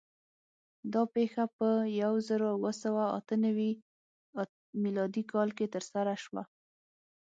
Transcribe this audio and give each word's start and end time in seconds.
دا 0.93 1.03
پېښه 1.15 1.43
په 1.57 1.69
یو 2.01 2.13
زرو 2.27 2.47
اوه 2.57 2.71
سوه 2.83 3.03
اته 3.17 3.35
نوي 3.45 3.71
م 4.81 4.83
کال 5.31 5.49
کې 5.57 5.71
ترسره 5.75 6.13
شوه. 6.23 6.43